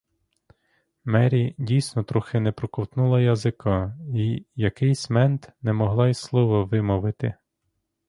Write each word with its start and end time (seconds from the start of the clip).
Мері 1.05 1.55
дійсно 1.57 2.03
трохи 2.03 2.39
не 2.39 2.51
проковтнула 2.51 3.21
язика 3.21 3.97
і 4.15 4.45
якийсь 4.55 5.09
мент 5.09 5.49
не 5.61 5.73
могла 5.73 6.09
й 6.09 6.13
слова 6.13 6.63
вимовити. 6.63 7.33